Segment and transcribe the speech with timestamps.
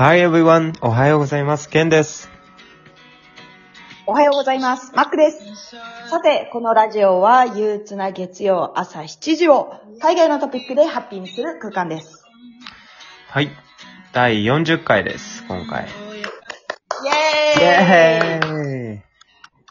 [0.00, 0.72] Hi everyone!
[0.80, 1.68] おはようございます。
[1.68, 2.30] ケンです。
[4.06, 4.94] おはようございます。
[4.94, 5.76] マックです。
[6.08, 12.24] さて、このラジオは憂鬱な月曜朝7時を海外のトピックでハッピーにする空間です。
[13.28, 13.50] はい。
[14.14, 15.84] 第40回です、今回。
[15.84, 19.02] イェーイーイ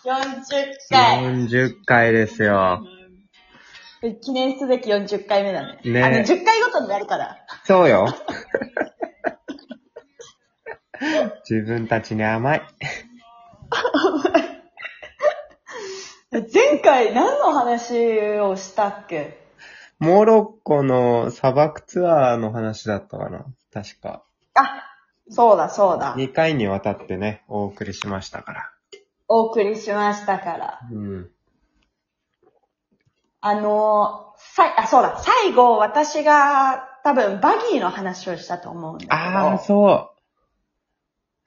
[0.06, 0.12] !40
[0.92, 2.84] 回 !40 回ですよ。
[4.22, 5.80] 記念すべき40回目だね。
[5.86, 7.38] ねあの、10回ごとにやるから。
[7.66, 8.06] そうよ。
[11.50, 12.62] 自分たちに甘い。
[16.32, 19.40] 前回何の話をしたっけ？
[19.98, 23.46] モロッコの砂漠ツアーの話だったかな？
[23.74, 24.24] 確か。
[24.54, 24.84] あ、
[25.30, 26.16] そうだそうだ。
[26.16, 28.72] 2回にわたってね、お送りしましたから。
[29.28, 30.80] お送りしましたから。
[30.92, 31.30] うん。
[33.42, 35.18] あの、さい、あ、そうだ。
[35.20, 39.14] 最後、私が多分バギーの話をしたと思うんだけど。
[39.14, 40.10] ああ、そう。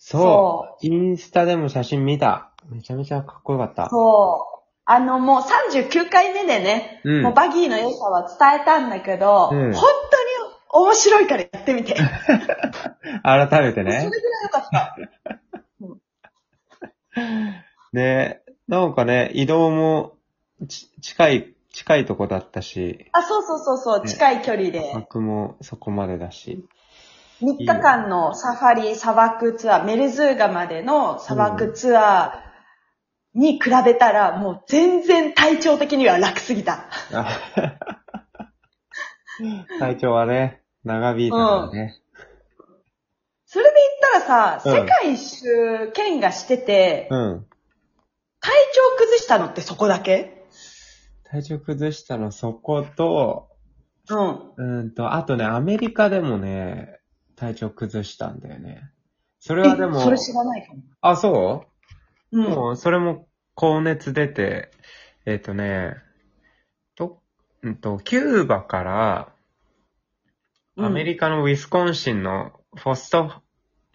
[0.05, 0.87] そう。
[0.87, 2.51] インスタでも写真見た。
[2.69, 3.89] めちゃめちゃかっこよかった。
[3.89, 4.63] そう。
[4.85, 9.83] あの、もう39回目でね、うんもうバギーの良さは伝えたんだけど、うん本
[10.73, 11.95] 当に面白いからやってみて。
[11.95, 12.09] それ
[13.23, 13.85] 改めてね。
[13.85, 14.11] ぐらい
[14.43, 14.97] 良かった。
[17.93, 20.17] で、なんかね、移動も
[20.67, 24.93] ち近い、近いとこだったし、あ、そうそうそうそう、ね近い距離で。
[24.95, 26.67] 枠もそこまでだし。
[27.43, 36.87] 3日間のサファリ砂漠ツアー、メルズーガまでの砂漠ツアーに比べたら、もう全然体調的には楽すぎた。
[37.13, 37.29] あ
[39.81, 41.99] 体調はね、長引いたからね。
[43.47, 43.71] それで
[44.11, 47.47] 言ったらさ、うん世界一周県がしてて、うん。
[48.41, 50.45] 体調崩したのってそこだけ？
[51.25, 53.49] 体調崩したのそこと、
[54.09, 54.53] うん。
[54.57, 57.01] うーんと、あとね、アメリカでもね、
[57.43, 58.89] 体調崩したんだよね。
[59.41, 60.83] それはでも、えそれ知らないかも。
[61.01, 61.67] あ、そ
[62.31, 62.39] う？
[62.39, 62.45] うん。
[62.45, 63.27] もう、それも
[63.57, 64.71] 高熱出て、
[65.27, 65.97] えっ、とね、
[66.95, 67.21] と、
[67.63, 69.33] うんと、キューバから、
[70.77, 73.43] アメリカのウィスコンシンのフォスト、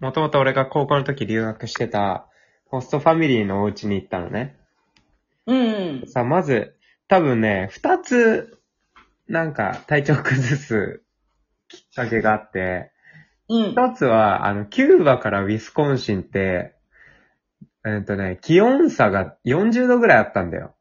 [0.02, 2.28] もともと俺が高校の時留学してた、
[2.66, 4.58] ホストファミリーのお家に行ったのね。
[5.46, 6.04] うん。
[6.06, 6.76] さあ、まず、
[7.08, 8.60] 多分ね、二つ、
[9.30, 11.02] なんか、体調崩す
[11.70, 12.92] きっかけがあって、
[13.50, 13.72] うん。
[13.72, 16.76] 一つは、あの、キューバからウィスコンシンって、
[17.86, 20.76] えっ、とね、気温差が40度ぐらいあったんだよ。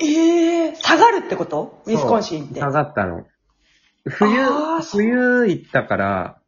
[0.00, 1.82] ええー、下がるってこと？
[1.86, 2.60] ウィスコンシンって。
[2.60, 3.26] 下がったの。
[4.04, 6.38] 冬あー、そう冬行ったから、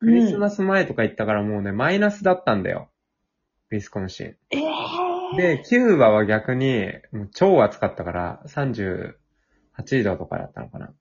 [0.00, 2.90] クうんリスマス前とか行ったからもうね、マイナスだったんだよ。
[3.70, 4.26] ウィスコンシン。
[4.50, 5.36] ええー。
[5.36, 9.14] で、キューバは逆に、もう超暑かったから、38
[10.04, 10.92] 度とかだったのかな。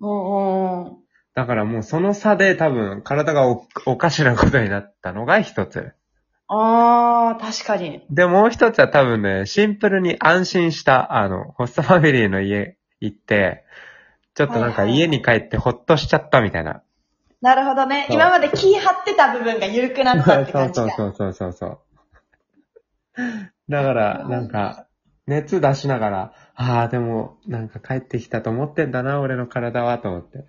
[0.00, 1.05] うんうん。
[1.36, 5.92] だからもうその差で多分体がおおかしなことになったのが一つ。
[6.48, 8.06] ああ、確かに。
[8.08, 13.64] で、もう一つは多分ね、シンプルに安心した、あの、ホストファミリーの家行って、
[14.34, 16.82] ちょっとなんか家に帰ってほっとしちゃったみたいな。
[17.42, 18.06] なるほどね。
[18.10, 20.90] 今まで気張ってた部分が緩くなったって感じだ。
[20.96, 21.78] そうそうそうそうそう。
[23.68, 24.86] だから、なんか、
[25.26, 30.44] 熱出しながら、ああ、でも、なんか帰ってきたと思ってんだな、俺の体は、と思って。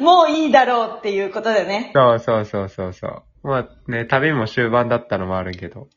[0.00, 1.90] もういいだろうっていうことでね。
[1.94, 3.48] そうそうそうそうそう。
[3.48, 5.88] まあね、旅も終盤だったのもあるけど。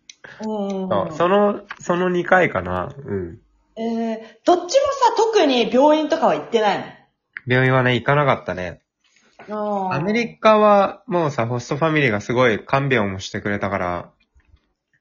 [0.42, 2.94] うんそうその、その2回かな。
[2.98, 3.40] うん。
[3.78, 4.76] えー、どっちもさ、
[5.16, 7.10] 特に病院とかは行ってない
[7.46, 8.82] 病院はね、行かなかったね。
[9.48, 14.12] のアメリカはもうさ、ホストファミリーがすごい看病もしてくれたから、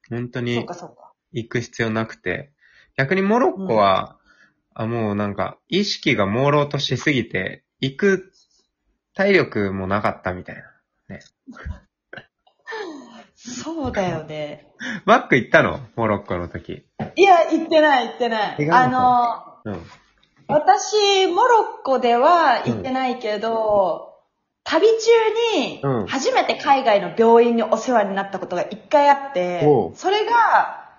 [0.08, 1.12] 本当にかそうか。
[1.32, 2.52] 行く必要なくて。
[2.96, 4.16] 逆にモロッコは、
[4.74, 8.32] あもうなんか、意識が朦朧としすぎて、行く
[9.16, 10.62] 体力もなかったみたいな。
[13.34, 14.68] そうだよね。
[15.06, 15.80] バック行ったの？
[15.96, 16.84] モロッコの時。
[17.14, 18.70] いや、行ってない行ってない。
[18.70, 19.82] あなの、うん。
[20.48, 24.12] 私、モロッコでは行ってないけど、
[24.64, 24.94] 旅中
[25.60, 29.62] にうん初めて海外の病院にお世話になったことが一回あって、
[29.94, 30.90] それが、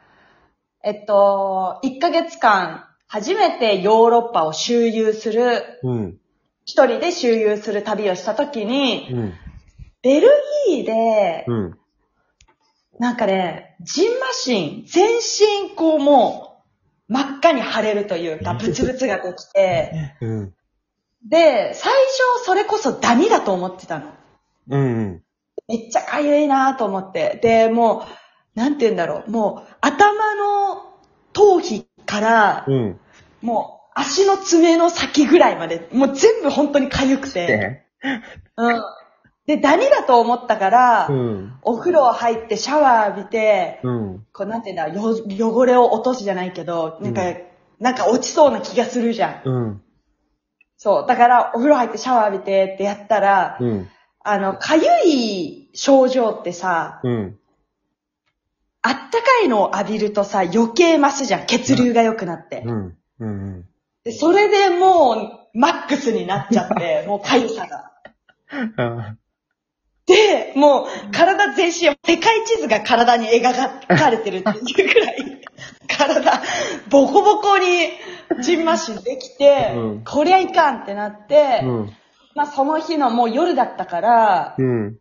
[0.84, 6.18] えっと、1ヶ月間、初めてヨーロッパを周遊する、うん。
[6.68, 9.34] 一人で周遊する旅をした時に、うん。
[10.04, 10.30] ベル
[10.68, 11.78] ギーで、うん。
[13.00, 16.62] なんかね、ジンマシン、全身こうも
[17.10, 20.54] う、真っ赤に腫れるというか、ブツブツができて、 うん。
[21.26, 24.12] で、最初それこそダニだと思ってたの。
[24.70, 25.24] うん。
[25.70, 27.40] めっちゃ痒いなと思って。
[27.42, 28.06] で、も
[28.56, 29.32] う、なんて言うんだろう。
[29.32, 30.96] もう、頭の
[31.32, 33.00] 頭皮から、うん。
[33.42, 37.86] もう、足の爪の先ぐらいまで、もう全部本当に痒くて。
[38.56, 38.82] うん。
[39.48, 41.54] で、ダニだと思ったから、うん。
[41.64, 44.26] お風呂入ってシャワー浴びて、うん。
[44.34, 45.02] こうなんていうんだ、よ
[45.56, 47.48] 汚れを落とすじゃないけど、なんか、うん
[47.80, 49.48] なんか落ちそうな気がするじゃん。
[49.48, 49.82] うん。
[50.78, 51.06] そう。
[51.08, 53.90] だから、お風呂入ってシャワー浴びてってやったら、うん。
[54.24, 57.40] あの、かゆい症状ってさ、うん。
[58.82, 61.46] あったかいのを浴びるとさ、余計増すじゃん。
[61.46, 62.64] 血流が良くなって。
[62.66, 62.98] うん。
[63.20, 63.66] うん。
[64.08, 67.92] で、それでもう、マックスになっちゃって、 もうかゆさが。
[68.78, 69.16] あ
[70.06, 73.54] で、もう、体全身、世界地図が体に描
[73.98, 75.42] かれてるっていうくらい、
[75.90, 76.42] 体、
[76.90, 77.90] ボコボコに、
[78.40, 81.94] ジンマシンできて、うんこりゃいかんってなって、うん。
[82.34, 84.98] まあその日のもう夜だったから、うん。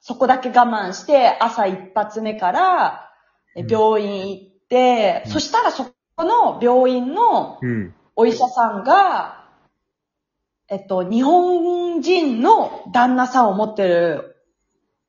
[0.00, 3.10] そこだけ我慢して、朝一発目から、
[3.54, 7.94] 病院行って、うんそしたらそこの病院のうん。
[8.16, 9.44] お医者さんが、
[10.68, 14.36] えっと、日本人の旦那さんを持ってる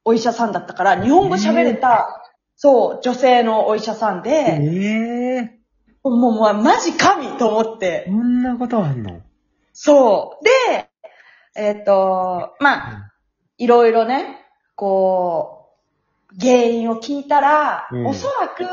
[0.04, 2.22] お医者さんだったから、日本語喋れた、
[2.56, 5.60] そう、女性のお医者さんえで、え
[6.04, 8.06] もう、もう、マジ神と思って。
[8.08, 8.12] こ。
[8.14, 9.22] んなことあんの？
[9.74, 10.44] そう。
[10.72, 10.90] で、
[11.56, 13.12] えっと、まあ、
[13.58, 15.72] いろいろね、こ
[16.32, 18.08] う、原因を聞いたら、うん。
[18.08, 18.66] おそらく、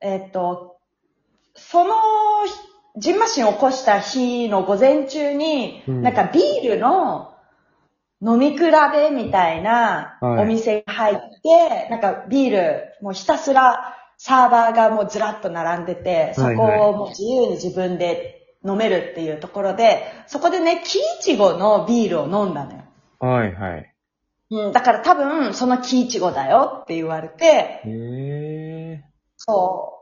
[0.00, 0.75] えっと、
[1.56, 1.94] その、
[2.96, 7.34] ジンマシンを起こした日の午前中に、うんなんかビールの
[8.22, 22.84] 飲み比べみたいなはいお店に入って、なんかビール、もうひたすらサーバーがもうずらっと並んでて、そこをもう自由に自分で飲めるっていうところで、そこでね、キイチゴのビールを飲んだのよ。
[23.18, 23.92] はいはい。
[24.50, 29.04] うん、だから多分、そのキイチゴだよって言われて、ええ
[29.36, 29.95] そう。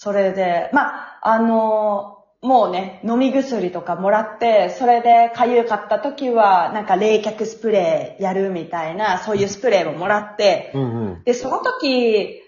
[0.00, 10.84] それで、まあ、あのもうね、飲み薬とかもらって、それで痒かった時は、なんか冷却スプレーやるみたいな、そういうスプレーももらって、うんう
[11.16, 11.24] ん。
[11.24, 12.40] で、その時、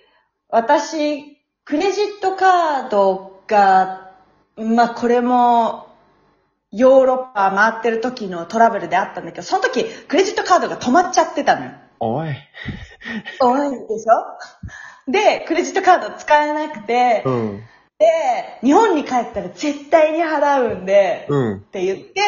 [0.49, 4.12] 私、クレジットカードが、
[4.56, 5.88] まあ、これも、
[6.70, 11.73] ヨーロッパ回ってる時のトラブルであったんだけど、その時、クレジットカードが止まっちゃってたのよ。
[11.99, 12.29] おい。
[13.41, 14.60] 多いでしょ？
[15.11, 17.62] で、クレジットカード使えなくて、うん。
[17.99, 21.57] で、日本に帰ったら絶対に払うんで、うん。
[21.57, 22.23] って言って、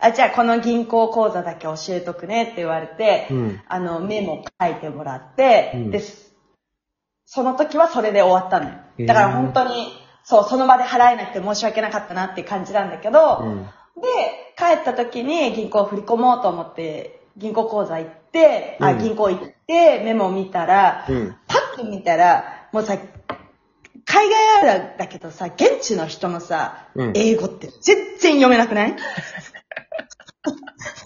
[0.00, 3.60] あ、じゃあこの銀行口座だけ教えとくねって言われて、うん。
[3.68, 6.00] あの、メモ書いてもらって、うんで、
[7.26, 9.06] その時はそれで終わったのよへー。
[9.06, 9.88] だから本当に、
[10.24, 13.64] そう、その場で払えなくて申し訳なかったなっていう感じなんだけど、うん。
[13.64, 13.72] で、
[14.56, 21.36] 帰った時に銀行振り込もうと思って、銀行口座行って、あ、うん銀行行って、メモ見たら、うん。
[21.46, 22.96] パッと見たら、もうさ、
[24.04, 28.96] 海外あるだけどさ、現地の人のさ、うん英語って全然読めなくない？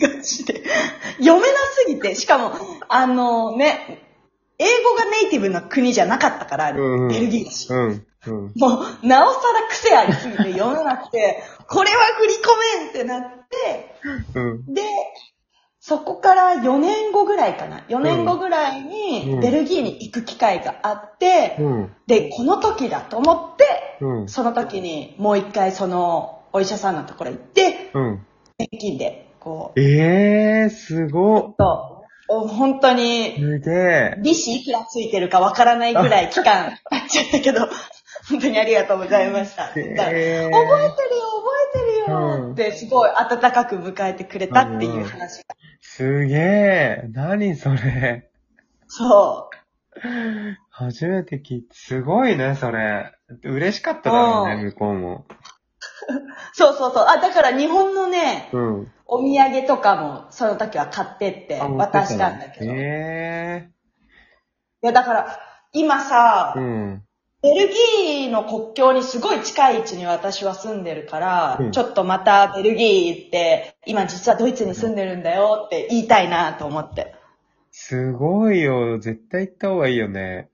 [0.00, 0.62] ガチで。
[1.18, 2.52] 読めなすぎて、しかも、
[2.88, 4.02] あのね、
[4.58, 7.68] 英語がネイティブな国じゃなかったから、うんうんベルギーだし。
[7.70, 8.06] うん。
[8.26, 8.52] うん。
[8.56, 13.96] もう、なおさら癖ありすぎて読めなくて、これは振り込めんってなって、
[14.34, 14.72] うん。
[14.72, 14.82] で、
[15.84, 17.80] そこから4年後ぐらいかな。
[17.88, 21.92] 4年後ぐらいにうんベルギーに行く機会があって、うん。
[22.06, 24.28] で、この時だと思って、うん。
[24.28, 28.26] その時にもう一回そのお医者さんのところ行って、うん。
[28.60, 31.56] 現金で、こう、ええー、すごっ。
[31.56, 34.14] と、お本当に、すげえ。
[34.22, 37.68] 利子いくらついてるかわからないぐらい期間経っちゃったけど、
[38.30, 39.64] 本当にありがとうございました。
[39.64, 40.52] 覚えてるよ、
[42.72, 45.56] すごい温かく迎えてくれたっていう話が。
[45.80, 47.04] すげえ。
[47.10, 48.30] 何それ。
[48.86, 49.56] そう。
[50.70, 53.12] 初めて聞いて、すごいね、それ。
[53.42, 55.26] 嬉しかっただろうね、う向こうも。
[56.52, 57.06] そうそうそう。
[57.08, 58.92] あ、だから日本のね、うん。
[59.06, 62.72] お土産とかもその時は買ってってあ渡したんだけど。
[62.72, 63.68] いえ
[64.82, 65.40] や、だから、
[65.72, 67.04] 今さえ、うん。
[67.42, 77.14] ベルギーの国境にすごい近い位置に私は住んでるから、うんちょっとまたベルギー行って、今実はドイツに住んでるんだよって言いたいなと思って。
[77.72, 78.98] すごいよ。
[79.00, 80.50] 絶対行った方がいいよね。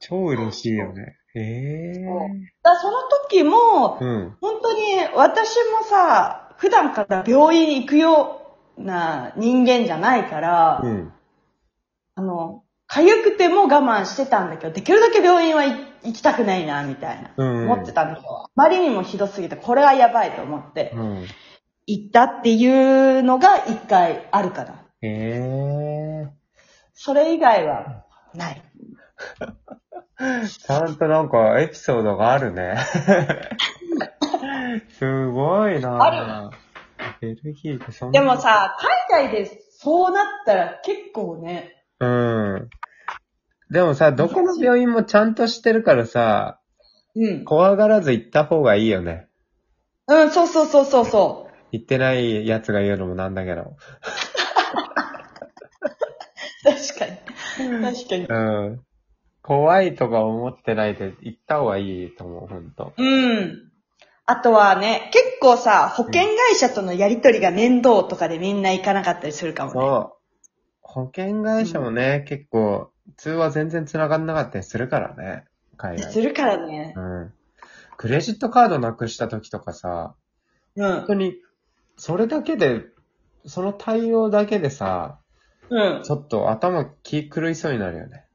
[0.00, 1.16] 超嬉しいよね。
[1.34, 2.28] ええそう
[2.62, 4.36] だその時も、うん。
[4.40, 4.80] 本当に
[5.14, 11.12] 私もさ、普段から病院行くような人間じゃないから、うん。
[12.14, 17.32] あの、痒くても我慢してたんだけど、できるだけ病院は行行きたくないな、みたいな。
[17.36, 17.70] うん。
[17.70, 21.26] 思ってたんだけど、あまりにもひどすぎて、これはやばいと思って、うん。
[21.86, 24.86] 行ったっていうのが一回あるかな。
[25.02, 26.28] ええ
[26.94, 28.04] それ以外は、
[28.34, 28.62] ない。
[30.46, 32.76] ちゃんとなんかエピソードがあるね。
[34.98, 36.50] すごいなあ
[37.20, 38.20] ベルギーでそんな。
[38.20, 38.76] でもさ、
[39.10, 41.84] 海外でそうなったら結構ね。
[41.98, 42.70] うん。
[43.70, 46.60] でもさ、どこの病院もちゃんとしてるからさ、
[47.14, 47.44] うん。
[47.44, 49.28] 怖がらず行った方がいいよね。
[50.06, 53.62] うん、そうそうそうそうそ行ってないやつが言うのもなんだけど。
[53.62, 53.76] う。
[56.64, 57.12] 確かに。
[57.82, 58.26] 確かに。
[58.26, 58.80] うん。
[59.42, 62.92] 怖いとか思ってないで行った方がいいと思う、ほんと。
[62.96, 63.70] うん。
[64.26, 69.80] あとはね、結構さ、保険会社とのやりとりが面倒とかでみんな行かなかったりするかもね。
[69.80, 70.12] そう。
[70.82, 75.44] 保険会社もね、結構、通話全然繋がんなかったりするからね。
[75.76, 76.12] 海外。
[76.12, 76.94] するからね。
[76.96, 77.32] うん。
[77.96, 80.14] クレジットカードなくした時とかさ、
[80.76, 81.06] うん本。
[81.06, 81.34] 当に、
[81.96, 82.84] それだけで、
[83.46, 85.18] その対応だけでさ、
[85.68, 86.02] うん。
[86.02, 88.26] ちょっと頭気狂いそうになるよね。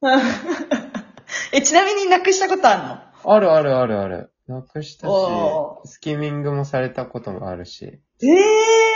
[1.52, 3.32] え、ちなみになくしたことあるの？
[3.34, 4.32] あるあるあるある。
[4.48, 7.84] なくしたしお、スキミングもされたこともあるし。
[7.84, 8.91] ええ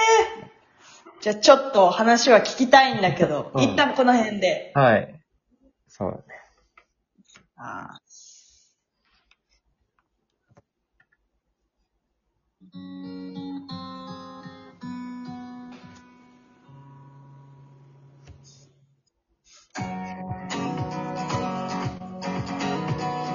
[1.26, 4.70] じゃあちょっと話は聞きたいんだけど、うん一旦この辺で。
[4.76, 5.20] はい。
[5.88, 6.24] そうだね。
[7.56, 7.98] あ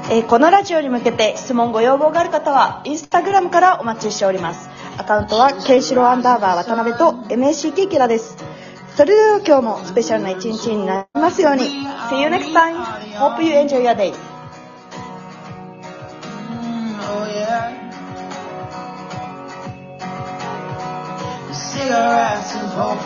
[0.09, 4.70] えーこのラジオに向けて質問ご要望がある方は、インスタグラムからお待ちしております。
[5.01, 8.37] アカウントは、ケンシロウアンダーバー渡辺と MACK キラです。
[8.95, 11.63] それでは今日もスペシャルな一日になりますように。
[12.09, 12.75] See you next time.
[13.17, 14.13] Hope you enjoy your day.
[21.51, 23.01] Cigarettes and pop